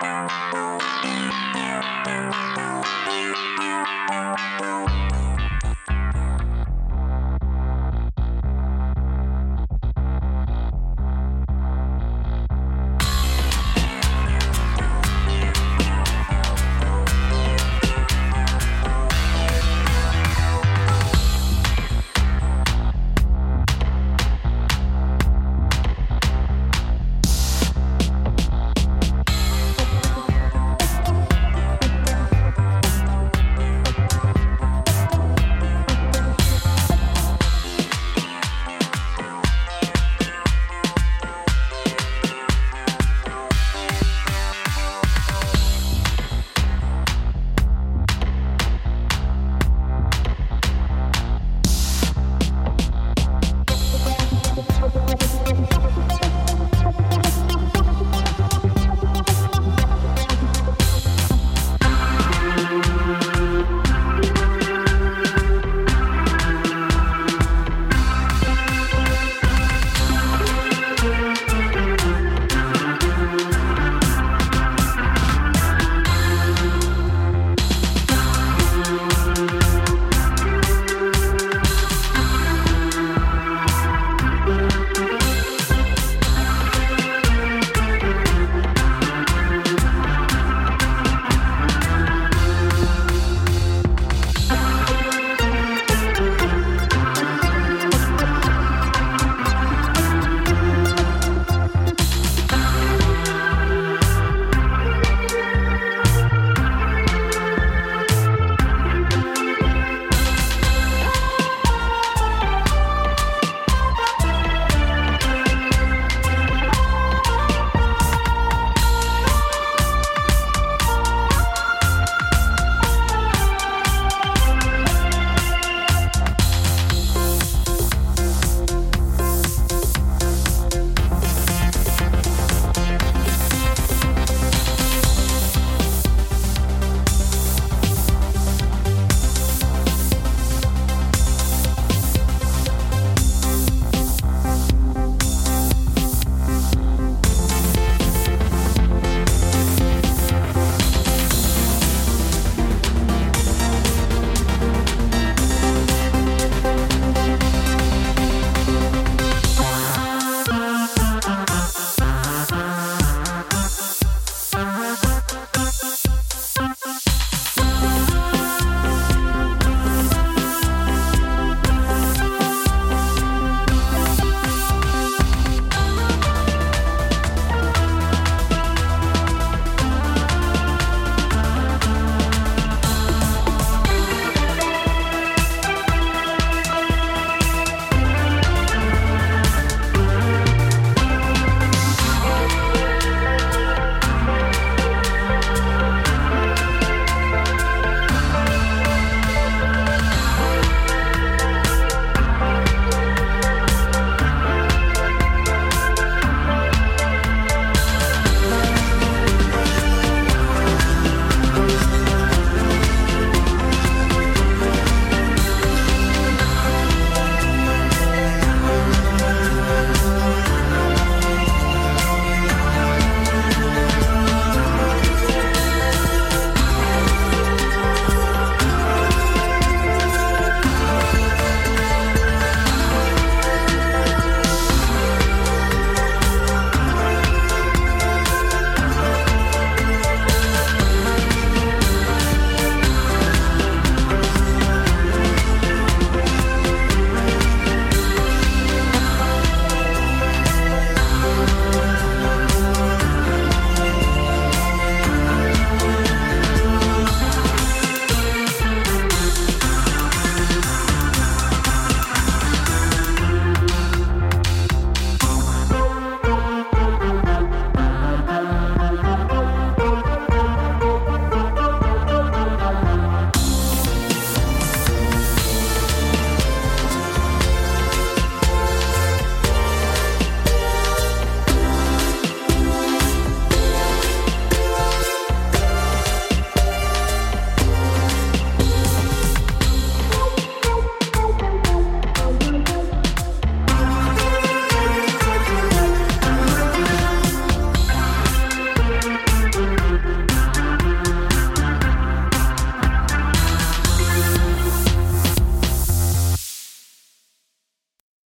Bye. 0.00 0.13